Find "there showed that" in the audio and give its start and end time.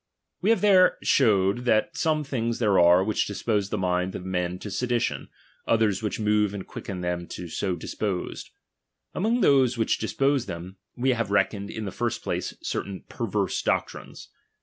0.61-1.93